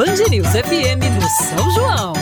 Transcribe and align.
Band 0.00 0.30
News 0.30 0.48
FM 0.48 1.04
no 1.14 1.28
São 1.28 1.70
João. 1.72 2.12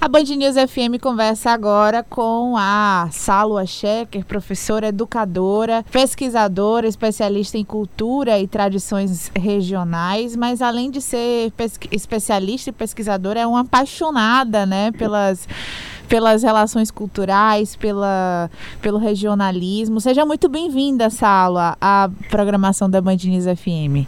A 0.00 0.08
Band 0.08 0.24
News 0.36 0.56
FM 0.56 1.00
conversa 1.00 1.52
agora 1.52 2.02
com 2.02 2.56
a 2.58 3.08
Salwa 3.12 3.64
Schecker, 3.64 4.24
professora 4.24 4.88
educadora, 4.88 5.84
pesquisadora, 5.92 6.88
especialista 6.88 7.56
em 7.56 7.64
cultura 7.64 8.40
e 8.40 8.48
tradições 8.48 9.30
regionais, 9.32 10.34
mas 10.34 10.60
além 10.60 10.90
de 10.90 11.00
ser 11.00 11.52
especialista 11.92 12.70
e 12.70 12.72
pesquisadora, 12.72 13.38
é 13.38 13.46
uma 13.46 13.60
apaixonada, 13.60 14.66
né, 14.66 14.90
pelas 14.90 15.46
pelas 16.08 16.42
relações 16.42 16.90
culturais, 16.90 17.76
pela, 17.76 18.50
pelo 18.80 18.98
regionalismo. 18.98 20.00
Seja 20.00 20.24
muito 20.24 20.48
bem-vinda, 20.48 21.10
Salwa, 21.10 21.76
à 21.80 22.08
programação 22.30 22.88
da 22.88 23.00
Band 23.00 23.16
News 23.24 23.44
FM. 23.44 24.06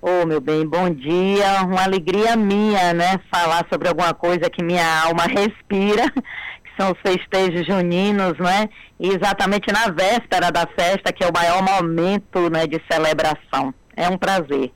Ô, 0.00 0.22
oh, 0.22 0.26
meu 0.26 0.40
bem, 0.40 0.64
bom 0.64 0.88
dia. 0.90 1.62
Uma 1.64 1.82
alegria 1.82 2.36
minha, 2.36 2.94
né? 2.94 3.18
Falar 3.30 3.66
sobre 3.70 3.88
alguma 3.88 4.14
coisa 4.14 4.48
que 4.48 4.62
minha 4.62 5.02
alma 5.02 5.24
respira, 5.24 6.08
que 6.62 6.70
são 6.78 6.92
os 6.92 6.98
festejos 7.00 7.66
juninos, 7.66 8.38
né? 8.38 8.68
E 9.00 9.08
exatamente 9.08 9.72
na 9.72 9.90
véspera 9.92 10.52
da 10.52 10.66
festa, 10.66 11.12
que 11.12 11.24
é 11.24 11.28
o 11.28 11.32
maior 11.32 11.62
momento 11.62 12.48
né, 12.48 12.66
de 12.66 12.80
celebração. 12.90 13.74
É 13.96 14.08
um 14.08 14.16
prazer. 14.16 14.70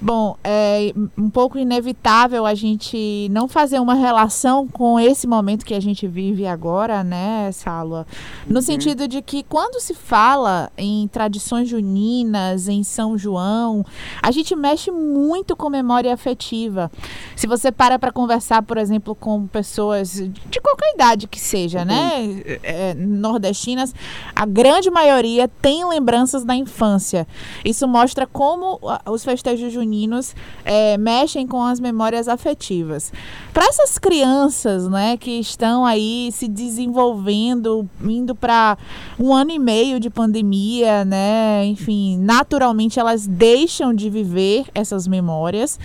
Bom, 0.00 0.36
é 0.44 0.92
um 1.16 1.30
pouco 1.30 1.58
inevitável 1.58 2.44
a 2.44 2.54
gente 2.54 3.28
não 3.30 3.48
fazer 3.48 3.80
uma 3.80 3.94
relação 3.94 4.68
com 4.68 5.00
esse 5.00 5.26
momento 5.26 5.64
que 5.64 5.72
a 5.72 5.80
gente 5.80 6.06
vive 6.06 6.46
agora, 6.46 7.02
né, 7.02 7.50
Sala? 7.52 8.06
No 8.46 8.56
uhum. 8.56 8.62
sentido 8.62 9.08
de 9.08 9.22
que 9.22 9.42
quando 9.42 9.80
se 9.80 9.94
fala 9.94 10.70
em 10.76 11.08
tradições 11.08 11.68
juninas, 11.68 12.68
em 12.68 12.82
São 12.82 13.16
João, 13.16 13.84
a 14.22 14.30
gente 14.30 14.54
mexe 14.54 14.90
muito 14.90 15.56
com 15.56 15.70
memória 15.70 16.12
afetiva. 16.12 16.90
Se 17.34 17.46
você 17.46 17.72
para 17.72 17.98
para 17.98 18.12
conversar, 18.12 18.62
por 18.62 18.76
exemplo, 18.76 19.14
com 19.14 19.46
pessoas 19.46 20.12
de 20.12 20.60
qualquer 20.60 20.92
idade 20.94 21.26
que 21.26 21.40
seja, 21.40 21.86
né, 21.86 22.18
uhum. 22.20 22.34
né, 22.34 22.58
é, 22.62 22.94
nordestinas, 22.94 23.94
a 24.34 24.44
grande 24.44 24.90
maioria 24.90 25.48
tem 25.48 25.88
lembranças 25.88 26.44
da 26.44 26.54
infância. 26.54 27.26
Isso 27.64 27.88
mostra 27.88 28.26
como 28.26 28.78
os 29.06 29.24
festejos 29.24 29.72
juninos 29.72 29.85
juninos 29.86 30.34
é, 30.64 30.98
mexem 30.98 31.46
com 31.46 31.62
as 31.62 31.78
memórias 31.78 32.26
afetivas. 32.26 33.12
Para 33.52 33.66
essas 33.66 33.96
crianças, 33.96 34.88
né, 34.88 35.16
que 35.16 35.38
estão 35.38 35.86
aí 35.86 36.30
se 36.32 36.48
desenvolvendo, 36.48 37.88
indo 38.02 38.34
para 38.34 38.76
um 39.18 39.32
ano 39.32 39.52
e 39.52 39.58
meio 39.58 40.00
de 40.00 40.10
pandemia, 40.10 41.04
né, 41.04 41.64
enfim, 41.64 42.18
naturalmente 42.18 42.98
elas 42.98 43.26
deixam 43.26 43.94
de 43.94 44.10
viver 44.10 44.66
essas 44.74 45.06
memórias. 45.06 45.78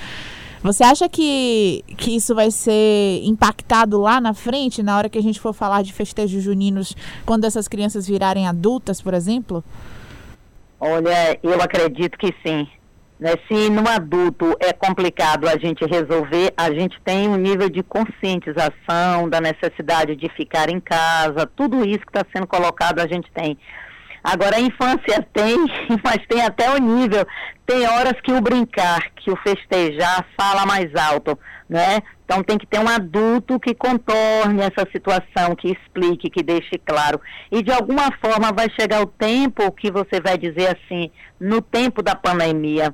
Você 0.64 0.84
acha 0.84 1.10
que, 1.10 1.84
que 1.98 2.16
isso 2.16 2.36
vai 2.36 2.52
ser 2.52 3.22
impactado 3.24 4.00
lá 4.00 4.22
na 4.22 4.34
frente, 4.34 4.84
na 4.84 4.96
hora 4.96 5.10
que 5.10 5.18
a 5.18 5.24
gente 5.24 5.40
for 5.40 5.54
falar 5.54 5.82
de 5.82 5.92
festejos 5.92 6.44
juninos, 6.44 6.96
quando 7.26 7.46
essas 7.46 7.68
crianças 7.68 8.06
virarem 8.06 8.48
adultas, 8.48 9.02
por 9.02 9.16
exemplo? 9.16 9.64
Olha, 10.80 11.40
eu 11.42 11.60
acredito 11.62 12.16
que 12.18 12.34
sim. 12.46 12.68
Né? 13.22 13.34
Se 13.48 13.70
no 13.70 13.88
adulto 13.88 14.58
é 14.60 14.74
complicado 14.74 15.48
a 15.48 15.56
gente 15.56 15.86
resolver, 15.86 16.52
a 16.58 16.74
gente 16.74 17.00
tem 17.06 17.30
um 17.30 17.36
nível 17.36 17.70
de 17.70 17.84
conscientização 17.84 19.30
da 19.30 19.40
necessidade 19.40 20.16
de 20.16 20.28
ficar 20.30 20.72
em 20.72 20.80
casa, 20.80 21.46
tudo 21.56 21.86
isso 21.88 22.00
que 22.00 22.18
está 22.18 22.26
sendo 22.34 22.48
colocado 22.48 23.00
a 23.00 23.06
gente 23.06 23.32
tem. 23.32 23.60
Agora 24.24 24.58
a 24.58 24.60
infância 24.60 25.22
tem, 25.34 25.56
mas 26.04 26.26
tem 26.28 26.42
até 26.42 26.72
o 26.72 26.80
nível. 26.80 27.24
Tem 27.64 27.88
horas 27.88 28.20
que 28.24 28.32
o 28.32 28.42
brincar, 28.42 29.12
que 29.16 29.30
o 29.30 29.38
festejar 29.38 30.26
fala 30.36 30.66
mais 30.66 30.94
alto, 30.96 31.38
né? 31.70 32.00
Então 32.26 32.44
tem 32.44 32.58
que 32.58 32.66
ter 32.66 32.80
um 32.80 32.88
adulto 32.88 33.60
que 33.60 33.76
contorne 33.76 34.62
essa 34.62 34.88
situação, 34.92 35.56
que 35.56 35.72
explique, 35.72 36.30
que 36.30 36.42
deixe 36.42 36.78
claro. 36.84 37.22
E 37.52 37.62
de 37.62 37.72
alguma 37.72 38.12
forma 38.20 38.52
vai 38.52 38.68
chegar 38.80 39.02
o 39.02 39.06
tempo 39.06 39.72
que 39.74 39.92
você 39.92 40.20
vai 40.20 40.40
dizer 40.40 40.76
assim, 40.76 41.12
no 41.40 41.62
tempo 41.62 42.02
da 42.02 42.16
pandemia, 42.16 42.94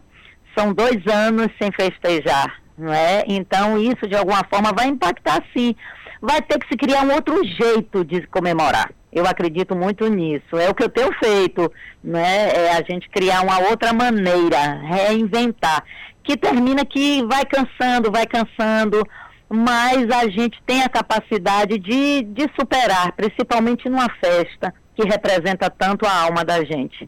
são 0.57 0.73
dois 0.73 1.06
anos 1.07 1.47
sem 1.62 1.72
festejar, 1.72 2.59
não 2.78 2.91
é? 2.91 3.23
Então 3.28 3.78
isso 3.78 4.07
de 4.07 4.16
alguma 4.16 4.44
forma 4.50 4.72
vai 4.75 4.88
impactar 4.88 5.44
sim. 5.56 5.75
Vai 6.19 6.41
ter 6.41 6.57
que 6.57 6.68
se 6.68 6.75
criar 6.75 7.03
um 7.03 7.13
outro 7.13 7.45
jeito 7.45 8.03
de 8.03 8.25
comemorar. 8.28 8.91
Eu 9.13 9.25
acredito 9.28 9.75
muito 9.75 10.07
nisso. 10.07 10.57
É 10.57 10.68
o 10.69 10.73
que 10.73 10.84
eu 10.84 10.90
tenho 10.90 11.13
feito, 11.23 11.72
né? 12.03 12.50
É 12.50 12.72
a 12.72 12.81
gente 12.81 13.07
criar 13.09 13.41
uma 13.41 13.59
outra 13.69 13.94
maneira, 13.94 14.81
reinventar. 14.81 15.84
Que 16.23 16.35
termina 16.35 16.84
que 16.84 17.24
vai 17.25 17.45
cansando, 17.45 18.12
vai 18.12 18.25
cansando, 18.25 19.01
mas 19.47 20.09
a 20.09 20.28
gente 20.28 20.62
tem 20.66 20.84
a 20.84 20.89
capacidade 20.89 21.78
de, 21.78 22.24
de 22.24 22.50
superar, 22.59 23.12
principalmente 23.13 23.88
numa 23.88 24.09
festa 24.19 24.74
que 24.95 25.07
representa 25.07 25.69
tanto 25.69 26.06
a 26.06 26.24
alma 26.24 26.44
da 26.44 26.63
gente 26.66 27.07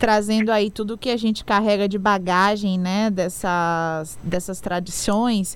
trazendo 0.00 0.50
aí 0.50 0.70
tudo 0.70 0.96
que 0.96 1.10
a 1.10 1.16
gente 1.16 1.44
carrega 1.44 1.86
de 1.86 1.98
bagagem, 1.98 2.78
né, 2.78 3.10
dessas, 3.10 4.18
dessas 4.24 4.58
tradições. 4.58 5.54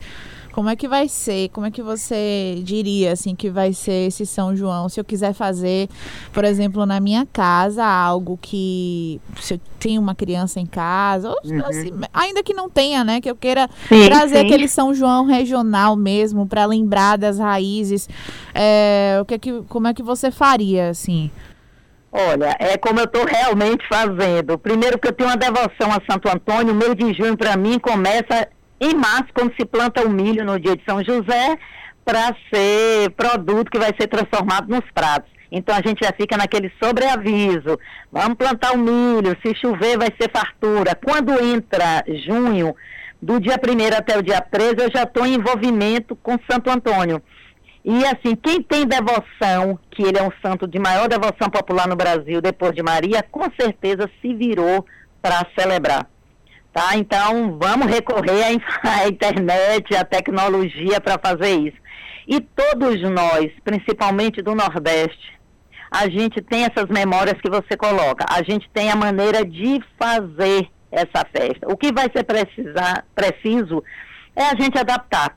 Como 0.53 0.69
é 0.69 0.77
que 0.77 0.87
vai 0.87 1.09
ser? 1.09 1.49
Como 1.49 1.67
é 1.67 1.71
que 1.71 1.83
você 1.83 2.61
diria 2.63 3.13
assim 3.13 3.35
que 3.35 3.51
vai 3.51 3.73
ser 3.73 4.07
esse 4.07 4.25
São 4.25 4.55
João? 4.55 4.89
Se 4.89 5.01
eu 5.01 5.05
quiser 5.05 5.33
fazer, 5.33 5.89
por 6.33 6.45
exemplo, 6.45 6.85
na 6.87 7.01
minha 7.01 7.27
casa, 7.33 7.85
algo 7.85 8.39
que 8.41 9.21
se 9.41 9.55
eu 9.55 9.61
tenho 9.81 10.01
uma 10.01 10.15
criança 10.15 10.61
em 10.61 10.67
casa, 10.67 11.31
ou, 11.31 11.37
uhum. 11.45 11.67
assim, 11.67 11.93
ainda 12.13 12.43
que 12.43 12.53
não 12.53 12.69
tenha, 12.69 13.03
né, 13.03 13.21
que 13.23 13.29
eu 13.29 13.35
queira 13.35 13.69
sim, 13.89 14.05
trazer 14.05 14.41
sim. 14.41 14.47
aquele 14.47 14.69
São 14.69 14.95
João 14.95 15.25
regional 15.25 15.97
mesmo 15.97 16.47
para 16.47 16.67
lembrar 16.67 17.17
das 17.17 17.39
raízes, 17.39 18.09
é, 18.55 19.19
o 19.21 19.25
que, 19.25 19.35
é 19.35 19.39
que 19.39 19.63
como 19.71 19.89
é 19.89 19.95
que 19.95 20.03
você 20.03 20.31
faria 20.31 20.91
assim? 20.91 21.31
Olha, 22.17 22.55
é 22.61 22.79
como 22.79 23.01
eu 23.01 23.07
estou 23.07 23.25
realmente 23.25 23.85
fazendo. 23.89 24.57
Primeiro 24.57 25.01
que 25.01 25.09
eu 25.09 25.13
tenho 25.13 25.29
uma 25.29 25.37
devoção 25.37 25.91
a 25.91 26.01
Santo 26.09 26.29
Antônio, 26.29 26.73
o 26.73 26.77
mês 26.77 26.95
de 26.95 27.13
junho 27.13 27.37
para 27.37 27.57
mim 27.57 27.77
começa 27.81 28.47
em 28.81 28.95
março, 28.95 29.33
quando 29.35 29.53
se 29.57 29.65
planta 29.67 30.07
o 30.07 30.09
milho 30.09 30.45
no 30.45 30.61
dia 30.61 30.77
de 30.77 30.85
São 30.85 31.03
José, 31.03 31.59
para 32.05 32.33
ser 32.53 33.11
produto 33.17 33.69
que 33.69 33.81
vai 33.81 33.91
ser 33.99 34.07
transformado 34.07 34.69
nos 34.69 34.89
pratos. 34.95 35.29
Então 35.51 35.75
a 35.75 35.83
gente 35.85 36.05
já 36.05 36.13
fica 36.13 36.37
naquele 36.37 36.71
sobreaviso. 36.81 37.81
Vamos 38.13 38.37
plantar 38.37 38.75
o 38.75 38.79
milho, 38.79 39.37
se 39.45 39.53
chover 39.57 39.99
vai 39.99 40.13
ser 40.17 40.31
fartura. 40.31 40.95
Quando 40.95 41.33
entra 41.43 42.05
junho, 42.25 42.77
do 43.21 43.41
dia 43.41 43.55
1 43.55 43.99
até 43.99 44.17
o 44.17 44.23
dia 44.23 44.41
13, 44.41 44.77
eu 44.79 44.91
já 44.95 45.03
estou 45.03 45.27
em 45.27 45.35
envolvimento 45.35 46.15
com 46.15 46.39
Santo 46.49 46.71
Antônio. 46.71 47.21
E 47.85 48.05
assim, 48.07 48.35
quem 48.35 48.63
tem 48.63 48.87
devoção, 48.87 49.79
que 49.91 50.03
ele 50.03 50.19
é 50.19 50.23
um 50.23 50.33
santo 50.41 50.67
de 50.67 50.79
maior 50.79 51.07
devoção 51.07 51.51
popular 51.51 51.87
no 51.87 51.95
Brasil, 51.95 52.41
depois 52.41 52.75
de 52.75 52.83
Maria, 52.83 53.23
com 53.23 53.45
certeza 53.61 54.11
se 54.23 54.33
virou 54.33 54.87
para 55.21 55.47
celebrar. 55.57 56.09
Tá? 56.73 56.97
Então, 56.97 57.59
vamos 57.59 57.87
recorrer 57.87 58.43
à 58.83 59.05
internet, 59.07 59.95
à 59.95 60.05
tecnologia 60.05 60.99
para 60.99 61.19
fazer 61.23 61.57
isso. 61.61 61.77
E 62.27 62.41
todos 62.41 63.03
nós, 63.03 63.53
principalmente 63.63 64.41
do 64.41 64.55
Nordeste, 64.55 65.39
a 65.91 66.09
gente 66.09 66.41
tem 66.41 66.65
essas 66.65 66.87
memórias 66.89 67.41
que 67.41 67.51
você 67.51 67.77
coloca, 67.77 68.25
a 68.29 68.43
gente 68.43 68.69
tem 68.73 68.91
a 68.91 68.97
maneira 68.97 69.45
de 69.45 69.81
fazer 69.99 70.69
essa 70.91 71.25
festa. 71.31 71.69
O 71.69 71.77
que 71.77 71.93
vai 71.93 72.11
ser 72.11 72.25
precisar, 72.25 73.05
preciso 73.15 73.85
é 74.35 74.43
a 74.47 74.57
gente 74.61 74.79
adaptar. 74.79 75.37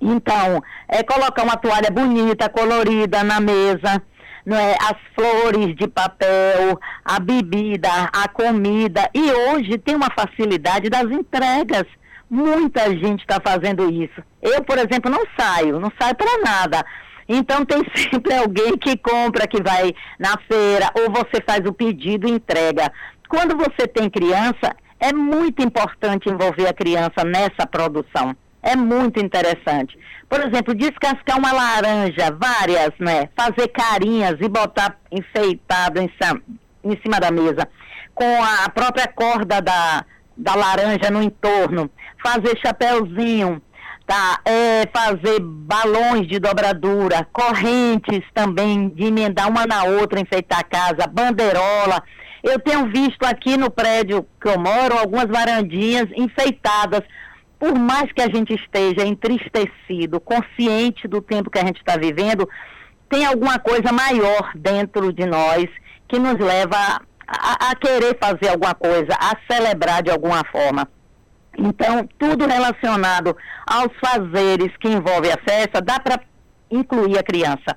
Então, 0.00 0.62
é 0.88 1.02
colocar 1.02 1.42
uma 1.42 1.56
toalha 1.56 1.90
bonita, 1.90 2.48
colorida 2.48 3.24
na 3.24 3.40
mesa, 3.40 4.02
não 4.44 4.56
é? 4.56 4.76
as 4.80 4.96
flores 5.14 5.74
de 5.74 5.88
papel, 5.88 6.78
a 7.04 7.18
bebida, 7.18 7.88
a 8.12 8.28
comida. 8.28 9.08
E 9.14 9.30
hoje 9.30 9.78
tem 9.78 9.96
uma 9.96 10.10
facilidade 10.10 10.88
das 10.88 11.10
entregas. 11.10 11.84
Muita 12.30 12.90
gente 12.90 13.20
está 13.20 13.40
fazendo 13.40 13.90
isso. 13.90 14.22
Eu, 14.42 14.62
por 14.64 14.78
exemplo, 14.78 15.10
não 15.10 15.24
saio, 15.38 15.80
não 15.80 15.90
saio 15.98 16.14
para 16.14 16.38
nada. 16.42 16.84
Então 17.28 17.64
tem 17.64 17.82
sempre 17.94 18.34
alguém 18.34 18.76
que 18.76 18.96
compra, 18.96 19.46
que 19.46 19.62
vai 19.62 19.94
na 20.18 20.36
feira, 20.48 20.90
ou 20.94 21.10
você 21.10 21.42
faz 21.44 21.66
o 21.66 21.72
pedido 21.72 22.28
e 22.28 22.32
entrega. 22.32 22.92
Quando 23.28 23.56
você 23.56 23.88
tem 23.88 24.08
criança, 24.08 24.76
é 25.00 25.12
muito 25.12 25.62
importante 25.62 26.28
envolver 26.28 26.68
a 26.68 26.72
criança 26.72 27.24
nessa 27.24 27.66
produção. 27.66 28.36
É 28.62 28.74
muito 28.74 29.20
interessante. 29.20 29.98
Por 30.28 30.40
exemplo, 30.40 30.74
descascar 30.74 31.38
uma 31.38 31.52
laranja, 31.52 32.36
várias, 32.36 32.90
né? 32.98 33.28
Fazer 33.36 33.68
carinhas 33.68 34.36
e 34.40 34.48
botar 34.48 34.98
enfeitado 35.10 36.00
em, 36.00 36.10
em 36.84 37.00
cima 37.00 37.20
da 37.20 37.30
mesa. 37.30 37.68
Com 38.14 38.42
a 38.42 38.68
própria 38.70 39.06
corda 39.06 39.60
da, 39.60 40.04
da 40.36 40.54
laranja 40.54 41.10
no 41.10 41.22
entorno. 41.22 41.88
Fazer 42.24 42.58
chapéuzinho, 42.58 43.62
tá? 44.06 44.40
É, 44.44 44.82
fazer 44.92 45.38
balões 45.40 46.26
de 46.26 46.40
dobradura, 46.40 47.26
correntes 47.32 48.22
também, 48.34 48.88
de 48.88 49.04
emendar 49.04 49.48
uma 49.48 49.64
na 49.66 49.84
outra, 49.84 50.20
enfeitar 50.20 50.60
a 50.60 50.64
casa, 50.64 51.06
bandeirola. 51.06 52.02
Eu 52.42 52.60
tenho 52.60 52.86
visto 52.86 53.24
aqui 53.24 53.56
no 53.56 53.70
prédio 53.70 54.26
que 54.40 54.48
eu 54.48 54.58
moro 54.58 54.96
algumas 54.98 55.26
varandinhas 55.26 56.06
enfeitadas. 56.16 57.02
Por 57.58 57.74
mais 57.78 58.12
que 58.12 58.20
a 58.20 58.28
gente 58.28 58.54
esteja 58.54 59.06
entristecido, 59.06 60.20
consciente 60.20 61.08
do 61.08 61.22
tempo 61.22 61.50
que 61.50 61.58
a 61.58 61.64
gente 61.64 61.78
está 61.78 61.96
vivendo, 61.96 62.48
tem 63.08 63.24
alguma 63.24 63.58
coisa 63.58 63.92
maior 63.92 64.52
dentro 64.54 65.12
de 65.12 65.24
nós 65.24 65.66
que 66.08 66.18
nos 66.18 66.38
leva 66.38 67.00
a, 67.26 67.70
a 67.70 67.74
querer 67.74 68.18
fazer 68.20 68.48
alguma 68.48 68.74
coisa, 68.74 69.14
a 69.18 69.36
celebrar 69.50 70.02
de 70.02 70.10
alguma 70.10 70.44
forma. 70.44 70.88
Então, 71.58 72.06
tudo 72.18 72.46
relacionado 72.46 73.34
aos 73.66 73.90
fazeres 73.98 74.76
que 74.78 74.88
envolve 74.88 75.30
a 75.30 75.38
festa, 75.38 75.80
dá 75.80 75.98
para 75.98 76.20
incluir 76.70 77.18
a 77.18 77.22
criança. 77.22 77.76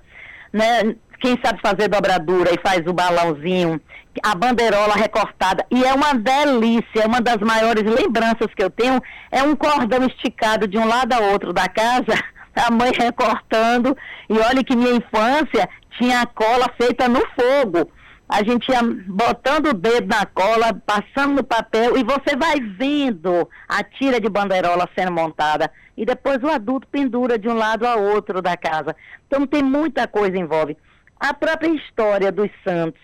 Né? 0.51 0.95
Quem 1.21 1.39
sabe 1.43 1.59
fazer 1.61 1.87
dobradura 1.87 2.51
e 2.53 2.61
faz 2.61 2.85
o 2.85 2.93
balãozinho, 2.93 3.79
a 4.23 4.35
bandeirola 4.35 4.93
recortada. 4.93 5.65
E 5.69 5.83
é 5.83 5.93
uma 5.93 6.13
delícia, 6.13 7.07
uma 7.07 7.21
das 7.21 7.37
maiores 7.37 7.83
lembranças 7.83 8.53
que 8.55 8.63
eu 8.63 8.69
tenho 8.69 9.01
é 9.31 9.43
um 9.43 9.55
cordão 9.55 10.05
esticado 10.05 10.67
de 10.67 10.77
um 10.77 10.87
lado 10.87 11.13
a 11.13 11.19
outro 11.19 11.53
da 11.53 11.67
casa, 11.67 12.13
a 12.55 12.71
mãe 12.71 12.91
recortando. 12.97 13.95
E 14.29 14.37
olha 14.39 14.63
que 14.63 14.75
minha 14.75 14.95
infância 14.95 15.69
tinha 15.97 16.21
a 16.21 16.25
cola 16.25 16.69
feita 16.77 17.07
no 17.07 17.21
fogo 17.39 17.91
a 18.29 18.43
gente 18.43 18.71
ia 18.71 18.83
botando 19.07 19.69
o 19.69 19.73
dedo 19.73 20.07
na 20.07 20.23
cola, 20.23 20.71
passando 20.85 21.37
no 21.37 21.43
papel 21.43 21.97
e 21.97 22.03
você 22.03 22.35
vai 22.35 22.59
vendo 22.59 23.49
a 23.67 23.83
tira 23.83 24.21
de 24.21 24.29
bandeirola 24.29 24.87
sendo 24.95 25.11
montada. 25.11 25.71
E 25.97 26.05
depois 26.05 26.37
o 26.43 26.47
adulto 26.47 26.87
pendura 26.87 27.39
de 27.39 27.49
um 27.49 27.55
lado 27.55 27.87
a 27.87 27.95
outro 27.95 28.39
da 28.39 28.55
casa. 28.55 28.95
Então 29.25 29.47
tem 29.47 29.63
muita 29.63 30.07
coisa 30.07 30.37
envolve. 30.37 30.77
A 31.19 31.33
própria 31.33 31.69
história 31.69 32.31
dos 32.31 32.51
santos, 32.63 33.01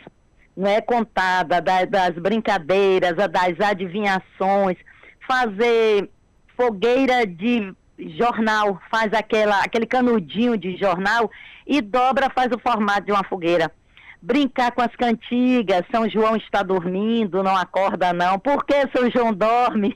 não 0.55 0.69
é 0.69 0.81
contada, 0.81 1.61
das, 1.61 1.89
das 1.89 2.11
brincadeiras, 2.15 3.15
das 3.15 3.59
adivinhações, 3.59 4.77
fazer 5.27 6.09
fogueira 6.55 7.25
de 7.25 7.73
jornal, 8.17 8.79
faz 8.89 9.13
aquela, 9.13 9.61
aquele 9.61 9.85
canudinho 9.85 10.57
de 10.57 10.77
jornal 10.77 11.29
e 11.65 11.81
dobra, 11.81 12.29
faz 12.29 12.51
o 12.51 12.59
formato 12.59 13.05
de 13.05 13.11
uma 13.11 13.23
fogueira 13.23 13.71
brincar 14.25 14.71
com 14.71 14.81
as 14.81 14.95
cantigas, 14.95 15.83
São 15.91 16.09
João 16.09 16.35
está 16.35 16.63
dormindo, 16.63 17.43
não 17.43 17.55
acorda 17.55 18.11
não. 18.11 18.39
Por 18.39 18.65
que 18.65 18.73
São 18.95 19.09
João 19.11 19.31
dorme? 19.31 19.95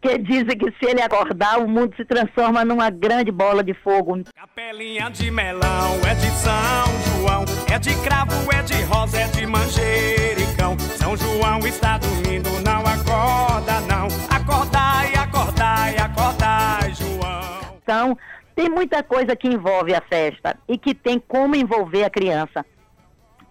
Porque 0.00 0.18
dizem 0.18 0.58
que 0.58 0.70
se 0.78 0.90
ele 0.90 1.02
acordar, 1.02 1.58
o 1.58 1.68
mundo 1.68 1.94
se 1.96 2.04
transforma 2.04 2.64
numa 2.64 2.90
grande 2.90 3.30
bola 3.32 3.64
de 3.64 3.74
fogo. 3.74 4.22
Capelinha 4.34 5.10
de 5.10 5.30
melão 5.30 5.94
é 6.08 6.14
de 6.14 6.30
São 6.30 7.18
João, 7.18 7.44
é 7.72 7.78
de 7.78 7.94
cravo, 8.02 8.52
é 8.52 8.62
de 8.62 8.82
rosa, 8.82 9.18
é 9.18 9.26
de 9.28 9.46
manjericão. 9.46 10.78
São 10.78 11.16
João 11.16 11.58
está 11.66 11.98
dormindo, 11.98 12.50
não 12.60 12.80
acorda 12.80 13.80
não. 13.82 14.06
Acordai, 14.30 15.14
acordai, 15.14 15.96
acordai, 15.96 16.94
João. 16.94 17.76
Então, 17.82 18.18
tem 18.54 18.68
muita 18.68 19.02
coisa 19.02 19.34
que 19.34 19.48
envolve 19.48 19.94
a 19.94 20.00
festa 20.00 20.56
e 20.68 20.78
que 20.78 20.94
tem 20.94 21.18
como 21.18 21.56
envolver 21.56 22.04
a 22.04 22.10
criança 22.10 22.64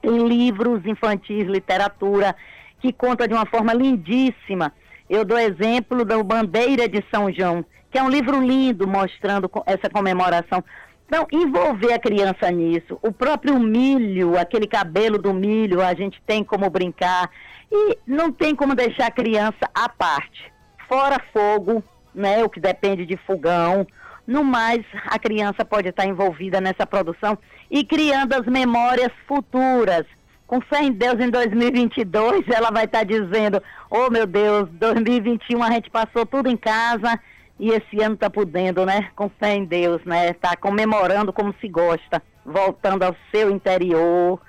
tem 0.06 0.28
livros 0.28 0.86
infantis, 0.86 1.48
literatura, 1.48 2.36
que 2.80 2.94
conta 2.94 3.28
de 3.28 3.34
uma 3.34 3.46
forma 3.48 3.74
lindíssima. 3.74 4.72
Eu 5.10 5.24
dou 5.24 5.38
exemplo 5.38 6.04
da 6.04 6.22
Bandeira 6.24 6.88
de 6.88 7.04
São 7.12 7.32
João, 7.32 7.64
que 7.92 7.98
é 7.98 8.04
um 8.04 8.10
livro 8.10 8.42
lindo 8.42 8.88
mostrando 8.88 9.50
essa 9.66 9.90
comemoração. 9.90 10.64
Então, 11.08 11.28
envolver 11.32 11.94
a 11.94 12.00
criança 12.00 12.50
nisso, 12.50 12.98
o 13.02 13.12
próprio 13.12 13.60
milho, 13.60 14.38
aquele 14.38 14.66
cabelo 14.66 15.20
do 15.20 15.34
milho, 15.34 15.82
a 15.82 15.94
gente 15.94 16.20
tem 16.26 16.44
como 16.44 16.70
brincar. 16.70 17.30
E 17.72 17.98
não 18.08 18.32
tem 18.32 18.56
como 18.56 18.74
deixar 18.74 19.08
a 19.08 19.12
criança 19.12 19.70
à 19.74 19.88
parte. 19.88 20.52
Fora 20.88 21.22
fogo, 21.32 21.84
né, 22.14 22.44
o 22.44 22.50
que 22.50 22.60
depende 22.60 23.06
de 23.06 23.18
fogão, 23.18 23.86
no 24.26 24.44
mais, 24.44 24.84
a 25.06 25.20
criança 25.20 25.64
pode 25.64 25.90
estar 25.90 26.06
envolvida 26.06 26.60
nessa 26.60 26.86
produção 26.86 27.38
e 27.70 27.84
criando 27.84 28.34
as 28.34 28.46
memórias 28.48 29.12
futuras. 29.28 30.06
Com 30.48 30.62
fé 30.62 30.84
em 30.84 30.92
Deus, 30.92 31.20
em 31.20 31.30
2022, 31.30 32.48
ela 32.50 32.70
vai 32.70 32.86
estar 32.86 33.04
dizendo: 33.04 33.62
Oh 33.90 34.10
meu 34.12 34.28
Deus, 34.28 34.70
2021 34.74 35.64
a 35.64 35.72
gente 35.72 35.90
passou 35.90 36.26
tudo 36.26 36.50
em 36.50 36.58
casa 36.58 37.20
e 37.60 37.70
esse 37.70 38.02
ano 38.02 38.14
está 38.14 38.30
podendo, 38.30 38.86
né? 38.86 39.10
Com 39.16 39.28
fé 39.28 39.56
em 39.56 39.66
Deus, 39.66 40.04
né? 40.06 40.30
Está 40.30 40.56
comemorando 40.56 41.34
como 41.34 41.54
se 41.60 41.68
gosta, 41.68 42.22
voltando 42.46 43.04
ao 43.04 43.16
seu 43.32 43.50
interior 43.50 44.40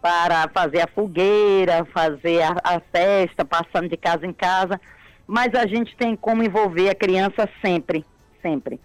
para 0.00 0.48
fazer 0.48 0.80
a 0.80 0.88
fogueira, 0.88 1.86
fazer 1.92 2.42
a, 2.42 2.56
a 2.64 2.80
festa, 2.80 3.44
passando 3.44 3.88
de 3.88 3.96
casa 3.96 4.26
em 4.26 4.32
casa. 4.32 4.80
Mas 5.26 5.54
a 5.54 5.66
gente 5.66 5.94
tem 5.96 6.16
como 6.16 6.42
envolver 6.42 6.88
a 6.88 6.94
criança 6.94 7.48
sempre, 7.64 8.04
sempre. 8.40 8.80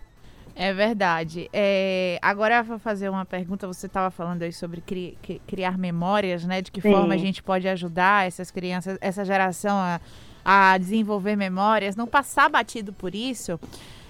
É 0.60 0.74
verdade. 0.74 1.48
É, 1.54 2.18
agora 2.20 2.58
eu 2.58 2.64
vou 2.64 2.80
fazer 2.80 3.10
uma 3.10 3.24
pergunta. 3.24 3.68
Você 3.68 3.86
estava 3.86 4.10
falando 4.10 4.42
aí 4.42 4.52
sobre 4.52 4.82
cri, 4.82 5.16
criar 5.46 5.78
memórias, 5.78 6.44
né? 6.46 6.64
De 6.64 6.72
que 6.72 6.82
Sim. 6.82 6.92
forma 6.92 7.14
a 7.14 7.18
gente 7.18 7.44
pode 7.44 7.68
ajudar 7.68 8.26
essas 8.26 8.50
crianças, 8.50 8.98
essa 9.00 9.24
geração 9.24 9.78
a, 9.78 10.02
a 10.44 10.76
desenvolver 10.80 11.36
memórias, 11.36 11.96
não 11.96 12.08
passar 12.08 12.50
batido 12.50 12.92
por 12.92 13.14
isso. 13.14 13.60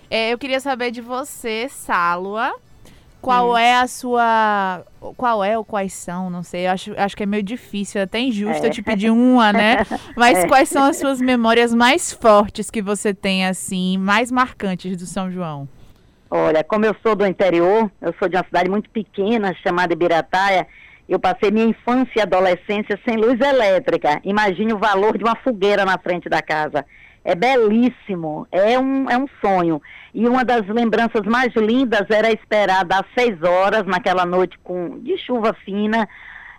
É, 0.09 0.31
eu 0.31 0.37
queria 0.37 0.61
saber 0.61 0.89
de 0.89 1.01
você, 1.01 1.67
Sálua, 1.67 2.55
qual 3.21 3.51
hum. 3.51 3.57
é 3.57 3.75
a 3.75 3.87
sua. 3.87 4.85
Qual 5.17 5.43
é 5.43 5.57
ou 5.57 5.65
quais 5.65 5.91
são? 5.91 6.29
Não 6.29 6.43
sei. 6.43 6.65
Eu 6.65 6.71
acho, 6.71 6.93
acho 6.97 7.17
que 7.17 7.23
é 7.23 7.25
meio 7.25 7.43
difícil, 7.43 8.01
até 8.01 8.21
injusto 8.21 8.63
é. 8.63 8.67
eu 8.67 8.71
te 8.71 8.81
pedir 8.81 9.09
uma, 9.09 9.51
né? 9.51 9.79
Mas 10.15 10.37
é. 10.37 10.47
quais 10.47 10.69
são 10.69 10.85
as 10.85 10.95
suas 10.95 11.19
memórias 11.19 11.73
mais 11.73 12.13
fortes 12.13 12.71
que 12.71 12.81
você 12.81 13.13
tem, 13.13 13.45
assim, 13.45 13.97
mais 13.97 14.31
marcantes 14.31 14.95
do 14.95 15.05
São 15.05 15.29
João? 15.29 15.67
Olha, 16.29 16.63
como 16.63 16.85
eu 16.85 16.95
sou 17.01 17.15
do 17.15 17.25
interior, 17.25 17.89
eu 18.01 18.13
sou 18.19 18.27
de 18.27 18.35
uma 18.35 18.43
cidade 18.43 18.69
muito 18.69 18.89
pequena 18.89 19.53
chamada 19.63 19.93
Ibirataia, 19.93 20.67
eu 21.07 21.17
passei 21.19 21.49
minha 21.51 21.67
infância 21.67 22.11
e 22.17 22.21
adolescência 22.21 22.99
sem 23.07 23.15
luz 23.15 23.39
elétrica. 23.39 24.19
Imagine 24.25 24.73
o 24.73 24.77
valor 24.77 25.17
de 25.17 25.23
uma 25.23 25.37
fogueira 25.37 25.85
na 25.85 25.97
frente 25.97 26.27
da 26.27 26.41
casa. 26.41 26.85
É 27.23 27.33
belíssimo, 27.33 28.45
é 28.51 28.77
um, 28.77 29.09
é 29.09 29.17
um 29.17 29.25
sonho. 29.39 29.81
E 30.13 30.27
uma 30.27 30.43
das 30.43 30.67
lembranças 30.67 31.21
mais 31.25 31.53
lindas 31.55 32.09
era 32.09 32.31
esperar 32.31 32.83
das 32.83 33.03
seis 33.17 33.41
horas, 33.41 33.85
naquela 33.85 34.25
noite 34.25 34.57
com, 34.63 34.99
de 34.99 35.17
chuva 35.17 35.53
fina, 35.63 36.07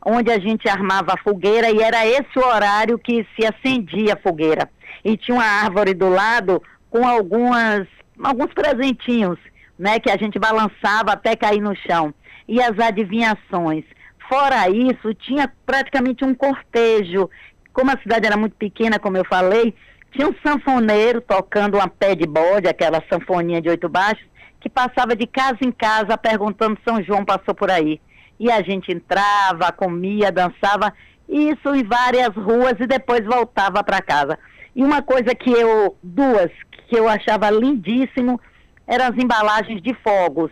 onde 0.05 0.31
a 0.31 0.39
gente 0.39 0.67
armava 0.67 1.13
a 1.13 1.23
fogueira 1.23 1.71
e 1.71 1.83
era 1.83 2.07
esse 2.07 2.39
o 2.39 2.47
horário 2.47 2.99
que 2.99 3.27
se 3.37 3.47
acendia 3.47 4.15
a 4.15 4.19
fogueira. 4.19 4.71
E 5.05 5.15
tinha 5.17 5.37
uma 5.37 5.45
árvore 5.45 5.93
do 5.93 6.09
lado 6.09 6.63
com 6.91 7.07
algumas, 7.07 7.87
alguns 8.23 8.53
presentinhos 8.55 9.39
né, 9.79 10.01
que 10.01 10.11
a 10.11 10.17
gente 10.17 10.39
balançava 10.39 11.13
até 11.13 11.37
cair 11.37 11.61
no 11.61 11.77
chão. 11.77 12.13
E 12.47 12.61
as 12.63 12.79
adivinhações. 12.79 13.85
Fora 14.29 14.69
isso, 14.69 15.15
tinha 15.15 15.51
praticamente 15.65 16.25
um 16.25 16.35
cortejo. 16.35 17.31
Como 17.73 17.91
a 17.91 17.99
cidade 17.99 18.27
era 18.27 18.37
muito 18.37 18.57
pequena, 18.57 18.99
como 18.99 19.17
eu 19.17 19.25
falei, 19.25 19.75
tinha 20.13 20.29
um 20.29 20.35
sanfoneiro 20.45 21.21
tocando 21.21 21.77
uma 21.77 21.89
pé 21.89 22.15
de 22.15 22.27
bode, 22.27 22.69
aquela 22.69 23.03
sanfoninha 23.11 23.61
de 23.61 23.69
oito 23.69 23.89
baixos, 23.89 24.27
que 24.61 24.69
passava 24.69 25.15
de 25.15 25.27
casa 25.27 25.59
em 25.63 25.71
casa 25.71 26.19
perguntando 26.19 26.79
São 26.87 27.03
João 27.03 27.25
passou 27.25 27.55
por 27.55 27.71
aí. 27.71 28.01
E 28.41 28.51
a 28.51 28.63
gente 28.63 28.93
entrava, 28.93 29.73
comia, 29.73 30.33
dançava, 30.33 30.93
isso 31.29 31.75
em 31.75 31.85
várias 31.85 32.35
ruas 32.35 32.75
e 32.81 32.87
depois 32.87 33.25
voltava 33.25 33.83
para 33.85 34.03
casa. 34.03 34.39
E 34.75 34.83
uma 34.83 35.03
coisa 35.03 35.35
que 35.35 35.51
eu, 35.51 35.97
duas, 36.03 36.51
que 36.89 36.97
eu 36.97 37.09
achava 37.09 37.51
lindíssimo, 37.51 38.41
eram 38.88 39.04
as 39.04 39.16
embalagens 39.16 39.83
de 39.83 39.95
fogos. 40.02 40.50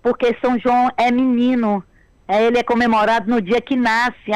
Porque 0.00 0.36
São 0.42 0.58
João 0.58 0.88
é 0.96 1.10
menino, 1.10 1.84
é, 2.26 2.44
ele 2.44 2.58
é 2.58 2.62
comemorado 2.62 3.28
no 3.28 3.42
dia 3.42 3.60
que 3.60 3.76
nasce. 3.76 4.30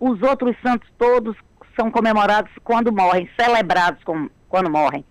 Os 0.00 0.22
outros 0.22 0.56
santos 0.64 0.88
todos 0.96 1.36
são 1.76 1.90
comemorados 1.90 2.50
quando 2.64 2.92
morrem, 2.92 3.28
celebrados 3.38 4.02
com, 4.04 4.30
quando 4.48 4.70
morrem. 4.70 5.04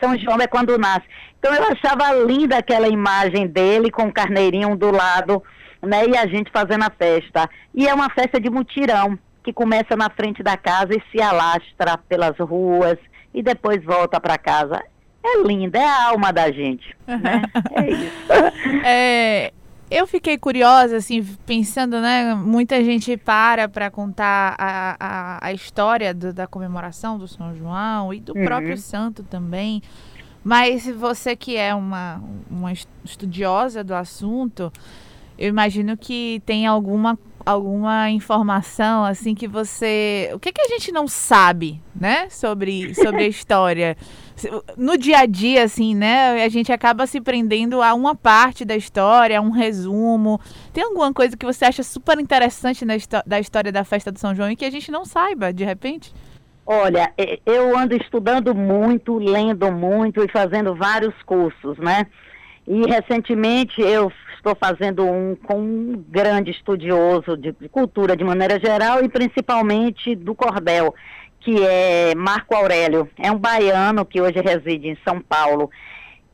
São 0.00 0.16
João 0.18 0.38
é 0.40 0.46
quando 0.46 0.76
nasce. 0.78 1.06
Então 1.38 1.54
eu 1.54 1.64
achava 1.64 2.12
linda 2.24 2.58
aquela 2.58 2.88
imagem 2.88 3.46
dele 3.46 3.90
com 3.90 4.04
o 4.04 4.12
carneirinho 4.12 4.76
do 4.76 4.90
lado, 4.90 5.42
né? 5.82 6.06
E 6.06 6.16
a 6.16 6.26
gente 6.26 6.50
fazendo 6.50 6.84
a 6.84 6.90
festa. 6.90 7.48
E 7.74 7.86
é 7.86 7.94
uma 7.94 8.10
festa 8.10 8.40
de 8.40 8.50
mutirão, 8.50 9.18
que 9.42 9.52
começa 9.52 9.96
na 9.96 10.10
frente 10.10 10.42
da 10.42 10.56
casa 10.56 10.92
e 10.92 11.02
se 11.10 11.22
alastra 11.22 11.96
pelas 11.96 12.36
ruas 12.38 12.98
e 13.32 13.42
depois 13.42 13.82
volta 13.84 14.20
para 14.20 14.36
casa. 14.36 14.82
É 15.26 15.42
linda, 15.42 15.78
é 15.78 15.84
a 15.84 16.08
alma 16.08 16.32
da 16.32 16.50
gente. 16.52 16.96
Né? 17.06 17.42
é 17.74 17.90
isso. 17.90 18.84
É, 18.84 19.52
eu 19.90 20.06
fiquei 20.06 20.38
curiosa, 20.38 20.96
assim, 20.96 21.22
pensando, 21.44 22.00
né? 22.00 22.34
Muita 22.34 22.82
gente 22.84 23.16
para 23.16 23.68
para 23.68 23.90
contar 23.90 24.54
a, 24.58 24.96
a, 24.98 25.46
a 25.46 25.52
história 25.52 26.12
do, 26.14 26.32
da 26.32 26.46
comemoração 26.46 27.18
do 27.18 27.26
São 27.28 27.54
João 27.54 28.12
e 28.12 28.20
do 28.20 28.36
Uhum. 28.36 28.44
próprio 28.44 28.76
santo 28.76 29.22
também. 29.22 29.82
Mas 30.42 30.86
você 30.86 31.34
que 31.34 31.56
é 31.56 31.74
uma, 31.74 32.22
uma 32.48 32.72
estudiosa 33.04 33.82
do 33.82 33.94
assunto, 33.94 34.72
eu 35.36 35.48
imagino 35.48 35.96
que 35.96 36.40
tem 36.46 36.66
alguma, 36.66 37.18
alguma 37.44 38.10
informação, 38.10 39.04
assim, 39.04 39.34
que 39.34 39.48
você... 39.48 40.30
O 40.34 40.38
que, 40.38 40.52
que 40.52 40.60
a 40.60 40.68
gente 40.68 40.92
não 40.92 41.08
sabe, 41.08 41.82
né? 41.94 42.28
Sobre, 42.30 42.94
sobre 42.94 43.24
a 43.24 43.28
história. 43.28 43.96
No 44.76 44.98
dia 44.98 45.20
a 45.20 45.26
dia, 45.26 45.64
assim, 45.64 45.94
né? 45.94 46.44
A 46.44 46.48
gente 46.48 46.70
acaba 46.70 47.06
se 47.06 47.20
prendendo 47.20 47.80
a 47.80 47.94
uma 47.94 48.14
parte 48.14 48.64
da 48.64 48.76
história, 48.76 49.38
a 49.38 49.42
um 49.42 49.50
resumo. 49.50 50.40
Tem 50.72 50.84
alguma 50.84 51.12
coisa 51.12 51.36
que 51.36 51.46
você 51.46 51.64
acha 51.64 51.82
super 51.82 52.18
interessante 52.20 52.84
na 52.84 52.94
da 53.24 53.40
história 53.40 53.72
da 53.72 53.84
festa 53.84 54.12
do 54.12 54.18
São 54.18 54.34
João 54.34 54.50
e 54.50 54.56
que 54.56 54.64
a 54.64 54.70
gente 54.70 54.90
não 54.90 55.04
saiba, 55.04 55.52
de 55.52 55.64
repente? 55.64 56.12
Olha, 56.66 57.12
eu 57.46 57.78
ando 57.78 57.94
estudando 57.94 58.52
muito, 58.54 59.18
lendo 59.18 59.70
muito 59.70 60.22
e 60.22 60.28
fazendo 60.28 60.74
vários 60.74 61.14
cursos, 61.22 61.78
né? 61.78 62.06
E 62.66 62.82
recentemente 62.90 63.80
eu 63.80 64.10
estou 64.34 64.56
fazendo 64.56 65.04
um 65.04 65.36
com 65.36 65.60
um 65.60 66.04
grande 66.08 66.50
estudioso 66.50 67.36
de, 67.36 67.52
de 67.52 67.68
cultura 67.68 68.16
de 68.16 68.24
maneira 68.24 68.58
geral 68.58 69.04
e 69.04 69.08
principalmente 69.08 70.16
do 70.16 70.34
cordel, 70.34 70.92
que 71.46 71.64
é 71.64 72.12
Marco 72.16 72.56
Aurélio. 72.56 73.08
É 73.16 73.30
um 73.30 73.38
baiano 73.38 74.04
que 74.04 74.20
hoje 74.20 74.40
reside 74.40 74.88
em 74.88 74.98
São 75.06 75.20
Paulo. 75.20 75.70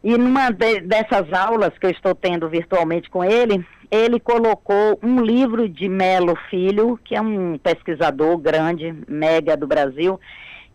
E 0.02 0.16
numa 0.16 0.50
de- 0.50 0.81
dessas 0.81 1.31
aulas 1.35 1.76
que 1.78 1.85
eu 1.85 1.90
estou 1.90 2.14
tendo 2.14 2.49
virtualmente 2.49 3.11
com 3.11 3.23
ele, 3.23 3.62
ele 3.90 4.19
colocou 4.19 4.99
um 5.02 5.21
livro 5.21 5.69
de 5.69 5.87
Melo 5.87 6.35
Filho, 6.49 6.99
que 7.04 7.14
é 7.14 7.21
um 7.21 7.59
pesquisador 7.59 8.38
grande, 8.38 8.95
mega 9.07 9.54
do 9.54 9.66
Brasil, 9.66 10.19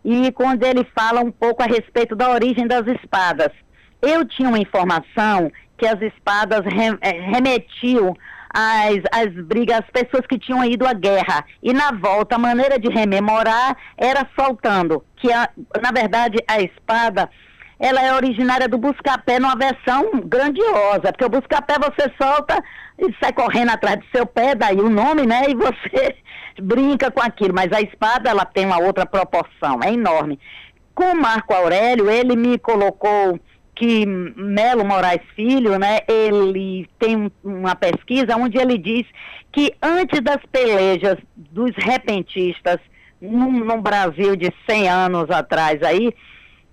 e 0.04 0.30
quando 0.30 0.62
ele 0.62 0.86
fala 0.96 1.20
um 1.20 1.32
pouco 1.32 1.60
a 1.60 1.66
respeito 1.66 2.14
da 2.14 2.30
origem 2.30 2.64
das 2.68 2.86
espadas. 2.86 3.50
Eu 4.00 4.24
tinha 4.24 4.48
uma 4.48 4.60
informação 4.60 5.50
que 5.76 5.84
as 5.84 6.00
espadas 6.00 6.60
eh, 7.02 7.10
remetiam 7.32 8.16
às, 8.52 8.98
às 9.12 9.32
brigas, 9.44 9.78
às 9.80 9.90
pessoas 9.90 10.26
que 10.26 10.38
tinham 10.38 10.64
ido 10.64 10.86
à 10.86 10.92
guerra. 10.92 11.44
E 11.62 11.72
na 11.72 11.92
volta, 11.92 12.36
a 12.36 12.38
maneira 12.38 12.78
de 12.78 12.88
rememorar 12.88 13.76
era 13.96 14.26
soltando, 14.38 15.04
que 15.16 15.32
a- 15.32 15.48
na 15.82 15.90
verdade 15.92 16.38
a 16.48 16.60
espada 16.60 17.28
ela 17.80 18.02
é 18.02 18.12
originária 18.12 18.68
do 18.68 18.76
buscapé 18.76 19.38
numa 19.38 19.54
versão 19.54 20.20
grandiosa, 20.24 21.12
porque 21.12 21.24
o 21.24 21.28
buscapé 21.28 21.74
você 21.78 22.12
solta 22.20 22.60
e 22.98 23.14
sai 23.22 23.32
correndo 23.32 23.70
atrás 23.70 24.00
do 24.00 24.04
seu 24.12 24.26
pé, 24.26 24.54
daí 24.56 24.78
o 24.80 24.90
nome, 24.90 25.24
né? 25.24 25.44
E 25.48 25.54
você 25.54 26.16
brinca 26.60 27.08
com 27.10 27.20
aquilo, 27.22 27.54
mas 27.54 27.72
a 27.72 27.80
espada 27.80 28.30
ela 28.30 28.44
tem 28.44 28.66
uma 28.66 28.80
outra 28.80 29.06
proporção, 29.06 29.78
é 29.84 29.92
enorme. 29.92 30.40
Com 30.92 31.14
Marco 31.14 31.54
Aurélio, 31.54 32.10
ele 32.10 32.34
me 32.34 32.58
colocou 32.58 33.38
que 33.78 34.04
Melo 34.04 34.84
Moraes 34.84 35.22
Filho, 35.36 35.78
né, 35.78 36.00
ele 36.08 36.88
tem 36.98 37.16
um- 37.16 37.30
uma 37.44 37.76
pesquisa 37.76 38.36
onde 38.36 38.58
ele 38.58 38.76
diz 38.76 39.06
que 39.52 39.72
antes 39.80 40.20
das 40.20 40.38
pelejas 40.50 41.16
dos 41.36 41.70
repentistas, 41.76 42.78
num, 43.22 43.52
num 43.64 43.80
Brasil 43.80 44.34
de 44.34 44.52
100 44.68 44.88
anos 44.88 45.30
atrás 45.30 45.80
aí, 45.82 46.12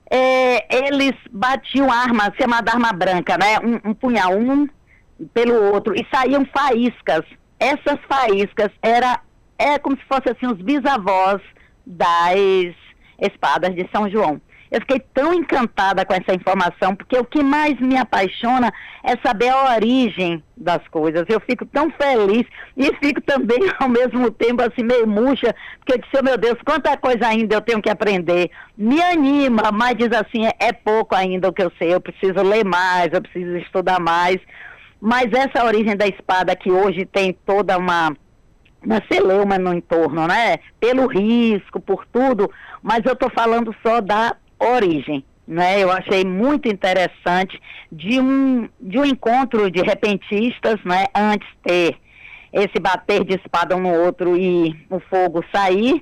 é, 0.09 0.87
eles 0.87 1.13
batiam 1.31 1.91
arma, 1.91 2.33
chamada 2.39 2.71
arma 2.71 2.91
branca, 2.91 3.37
né? 3.37 3.59
Um, 3.63 3.91
um 3.91 3.93
punhal 3.93 4.35
um 4.37 4.67
pelo 5.33 5.73
outro 5.73 5.93
e 5.95 6.05
saíam 6.13 6.43
faíscas. 6.45 7.23
Essas 7.59 7.99
faíscas 8.09 8.69
era 8.81 9.21
é 9.57 9.77
como 9.79 9.95
se 9.95 10.03
fossem 10.05 10.31
assim 10.31 10.47
os 10.47 10.61
bisavós 10.61 11.41
das 11.85 12.75
espadas 13.21 13.73
de 13.75 13.87
São 13.91 14.09
João. 14.09 14.41
Eu 14.71 14.81
fiquei 14.81 14.99
tão 15.13 15.33
encantada 15.33 16.03
com 16.05 16.13
essa 16.13 16.33
informação, 16.33 16.95
porque 16.95 17.17
o 17.17 17.23
que 17.23 17.43
mais 17.43 17.79
me 17.79 17.97
apaixona 17.97 18.73
é 19.03 19.15
saber 19.25 19.49
a 19.49 19.75
origem 19.75 20.43
das 20.57 20.85
coisas. 20.87 21.23
Eu 21.29 21.39
fico 21.39 21.65
tão 21.65 21.91
feliz 21.91 22.45
e 22.75 22.93
fico 22.95 23.21
também, 23.21 23.59
ao 23.79 23.87
mesmo 23.87 24.31
tempo, 24.31 24.63
assim, 24.63 24.83
meio 24.83 25.07
murcha, 25.07 25.55
porque 25.77 25.93
eu 25.93 25.97
disse, 25.99 26.17
oh, 26.19 26.23
meu 26.23 26.37
Deus, 26.37 26.57
quanta 26.65 26.97
coisa 26.97 27.27
ainda 27.27 27.55
eu 27.55 27.61
tenho 27.61 27.81
que 27.81 27.89
aprender. 27.89 28.49
Me 28.75 29.01
anima, 29.01 29.71
mas 29.71 29.95
diz 29.95 30.11
assim, 30.11 30.45
é, 30.59 30.73
pouco 30.73 31.15
ainda 31.15 31.49
o 31.49 31.53
que 31.53 31.63
eu 31.63 31.71
sei, 31.77 31.93
eu 31.93 32.01
preciso 32.01 32.41
ler 32.41 32.65
mais, 32.65 33.13
eu 33.13 33.21
preciso 33.21 33.55
estudar 33.57 33.99
mais. 33.99 34.39
Mas 34.99 35.31
essa 35.31 35.63
origem 35.63 35.95
da 35.95 36.07
espada 36.07 36.55
que 36.55 36.71
hoje 36.71 37.05
tem 37.05 37.33
toda 37.45 37.77
uma 37.77 38.15
uma 38.85 39.01
celeuma 39.11 39.57
no 39.57 39.73
entorno, 39.73 40.27
né? 40.27 40.57
Pelo 40.79 41.07
risco, 41.07 41.79
por 41.79 42.05
tudo, 42.05 42.51
mas 42.83 43.03
eu 43.03 43.13
estou 43.13 43.31
falando 43.31 43.75
só 43.81 43.99
da 43.99 44.35
origem, 44.59 45.23
né? 45.47 45.79
Eu 45.81 45.91
achei 45.91 46.23
muito 46.25 46.67
interessante 46.67 47.59
de 47.91 48.19
um 48.19 48.67
de 48.79 48.97
um 48.99 49.05
encontro 49.05 49.69
de 49.69 49.81
repentistas, 49.81 50.75
né? 50.83 51.05
Antes 51.15 51.47
ter 51.63 51.95
esse 52.51 52.79
bater 52.79 53.23
de 53.23 53.35
espada 53.35 53.75
um 53.75 53.81
no 53.81 53.93
outro 53.93 54.37
e 54.37 54.73
o 54.89 54.99
fogo 54.99 55.43
sair, 55.53 56.01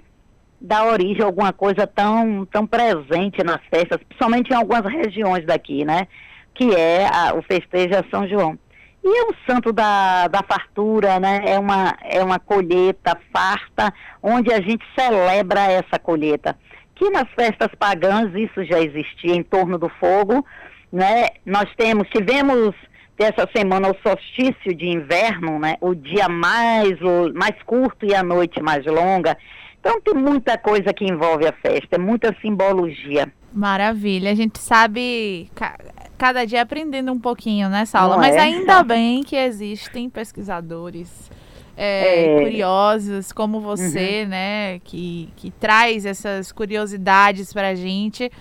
dá 0.62 0.86
origem 0.86 1.24
a 1.24 1.26
alguma 1.26 1.52
coisa 1.52 1.86
tão 1.88 2.46
tão 2.46 2.66
presente 2.68 3.44
nas 3.44 3.60
festas, 3.70 4.00
principalmente 4.08 4.52
em 4.52 4.56
algumas 4.56 4.86
regiões 4.86 5.46
daqui, 5.46 5.84
né? 5.84 6.08
Que 6.54 6.74
é 6.76 7.08
a- 7.12 7.34
o 7.36 7.42
festejo 7.42 7.96
a 7.96 8.04
São 8.10 8.28
João. 8.28 8.58
E 9.06 9.08
é 9.08 9.24
um 9.26 9.34
santo 9.46 9.74
da, 9.74 10.30
da 10.30 10.42
fartura, 10.44 11.20
né? 11.20 11.42
É 11.46 11.60
uma, 11.60 11.94
é 12.04 12.24
uma 12.24 12.40
colheita 12.40 13.18
farta, 13.34 13.94
onde 14.22 14.54
a 14.54 14.62
gente 14.62 14.86
celebra 14.98 15.60
essa 15.70 16.00
colheita. 16.00 16.56
Que 16.96 17.10
nas 17.10 17.28
festas 17.32 17.70
pagãs 17.78 18.34
isso 18.36 18.64
já 18.64 18.80
existia 18.80 19.36
em 19.36 19.44
torno 19.44 19.78
do 19.78 19.90
fogo, 19.90 20.46
né? 20.92 21.28
Nós 21.46 21.68
temos, 21.76 22.08
tivemos 22.10 22.76
dessa 23.18 23.48
semana 23.56 23.90
o 23.92 23.96
solstício 24.08 24.76
de 24.76 24.88
inverno, 24.88 25.60
né? 25.60 25.76
O 25.82 25.94
dia 25.96 26.28
mais, 26.30 26.92
o- 27.02 27.34
mais 27.34 27.56
curto 27.66 28.06
e 28.06 28.14
a 28.14 28.24
noite 28.24 28.62
mais 28.62 28.86
longa. 28.86 29.38
Então 29.80 30.00
tem 30.02 30.14
muita 30.14 30.58
coisa 30.58 30.94
que 30.94 31.04
envolve 31.04 31.46
a 31.48 31.52
festa, 31.54 31.96
é 31.96 31.98
muita 31.98 32.36
simbologia. 32.42 33.32
Maravilha. 33.52 34.32
A 34.32 34.36
gente 34.36 34.58
sabe 34.60 35.50
ca- 35.54 35.78
cada 36.18 36.46
dia 36.46 36.62
aprendendo 36.62 37.12
um 37.12 37.20
pouquinho, 37.20 37.70
né, 37.70 37.86
Saula? 37.86 38.16
Não 38.16 38.22
Mas 38.22 38.36
é? 38.36 38.40
ainda 38.40 38.82
bem 38.84 39.22
que 39.24 39.36
existem 39.36 40.10
pesquisadores 40.10 41.30
é, 41.76 42.26
É. 42.36 42.40
curiosos 42.44 43.32
como 43.32 43.60
você, 43.60 44.26
né, 44.26 44.80
que, 44.84 45.30
que 45.36 45.52
traz 45.52 46.06
essas 46.06 46.52
curiosidades 46.52 47.52
pra 47.54 47.76
gente. 47.76 48.32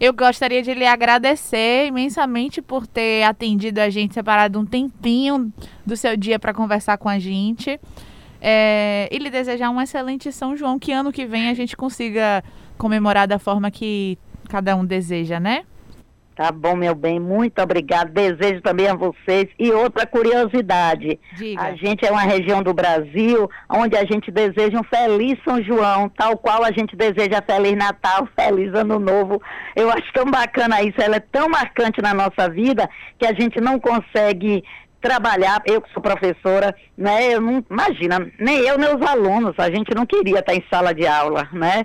Eu 0.00 0.12
gostaria 0.12 0.62
de 0.62 0.74
lhe 0.74 0.84
agradecer 0.84 1.86
imensamente 1.86 2.60
por 2.60 2.86
ter 2.86 3.22
atendido 3.22 3.80
a 3.80 3.88
gente, 3.88 4.14
separado 4.14 4.58
um 4.58 4.66
tempinho 4.66 5.52
do 5.86 5.96
seu 5.96 6.16
dia 6.16 6.38
para 6.38 6.52
conversar 6.52 6.98
com 6.98 7.08
a 7.08 7.18
gente. 7.20 7.78
É, 8.40 9.08
e 9.12 9.18
lhe 9.18 9.30
desejar 9.30 9.70
um 9.70 9.80
excelente 9.80 10.32
São 10.32 10.56
João, 10.56 10.76
que 10.76 10.90
ano 10.90 11.12
que 11.12 11.24
vem 11.24 11.48
a 11.48 11.54
gente 11.54 11.76
consiga 11.76 12.42
comemorar 12.76 13.28
da 13.28 13.38
forma 13.38 13.70
que 13.70 14.18
cada 14.48 14.74
um 14.74 14.84
deseja, 14.84 15.38
né? 15.38 15.62
Tá 16.34 16.50
bom, 16.50 16.74
meu 16.74 16.94
bem, 16.94 17.20
muito 17.20 17.60
obrigado. 17.60 18.10
Desejo 18.10 18.62
também 18.62 18.88
a 18.88 18.94
vocês. 18.94 19.48
E 19.58 19.70
outra 19.70 20.06
curiosidade: 20.06 21.20
Diga. 21.34 21.60
a 21.60 21.74
gente 21.74 22.06
é 22.06 22.10
uma 22.10 22.22
região 22.22 22.62
do 22.62 22.72
Brasil 22.72 23.50
onde 23.68 23.96
a 23.96 24.04
gente 24.04 24.30
deseja 24.30 24.78
um 24.78 24.84
feliz 24.84 25.38
São 25.44 25.62
João, 25.62 26.08
tal 26.08 26.38
qual 26.38 26.64
a 26.64 26.72
gente 26.72 26.96
deseja 26.96 27.42
Feliz 27.42 27.76
Natal, 27.76 28.26
Feliz 28.34 28.72
Ano 28.74 28.98
Novo. 28.98 29.42
Eu 29.76 29.90
acho 29.90 30.10
tão 30.14 30.24
bacana 30.24 30.82
isso, 30.82 31.00
ela 31.00 31.16
é 31.16 31.20
tão 31.20 31.48
marcante 31.48 32.00
na 32.00 32.14
nossa 32.14 32.48
vida 32.48 32.88
que 33.18 33.26
a 33.26 33.34
gente 33.34 33.60
não 33.60 33.78
consegue 33.78 34.64
trabalhar, 35.02 35.60
eu 35.66 35.82
que 35.82 35.92
sou 35.92 36.00
professora, 36.00 36.74
né, 36.96 37.34
eu 37.34 37.40
não, 37.40 37.64
imagina, 37.68 38.30
nem 38.38 38.58
eu 38.60 38.78
nem 38.78 38.94
os 38.94 39.02
alunos, 39.02 39.52
a 39.58 39.68
gente 39.68 39.92
não 39.94 40.06
queria 40.06 40.38
estar 40.38 40.54
em 40.54 40.64
sala 40.70 40.94
de 40.94 41.04
aula, 41.04 41.48
né, 41.52 41.84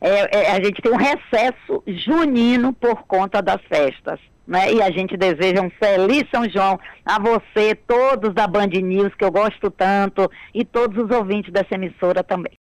é, 0.00 0.38
é, 0.38 0.50
a 0.52 0.62
gente 0.62 0.80
tem 0.80 0.92
um 0.92 0.96
recesso 0.96 1.82
junino 1.86 2.72
por 2.72 3.02
conta 3.06 3.42
das 3.42 3.60
festas. 3.62 4.20
Né? 4.46 4.72
E 4.72 4.82
a 4.82 4.90
gente 4.90 5.16
deseja 5.16 5.60
um 5.60 5.70
feliz 5.70 6.24
São 6.30 6.48
João 6.48 6.78
a 7.04 7.18
você, 7.18 7.74
todos 7.86 8.34
da 8.34 8.46
Band 8.46 8.68
News, 8.68 9.14
que 9.14 9.24
eu 9.24 9.30
gosto 9.30 9.70
tanto, 9.70 10.30
e 10.54 10.64
todos 10.64 11.04
os 11.04 11.10
ouvintes 11.10 11.52
dessa 11.52 11.74
emissora 11.74 12.24
também. 12.24 12.52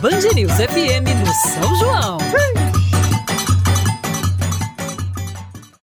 Band 0.00 0.32
News 0.34 0.52
FM 0.52 1.08
no 1.18 1.26
São 1.26 1.74
João. 1.74 2.18